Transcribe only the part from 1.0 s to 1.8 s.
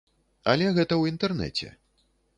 інтэрнэце.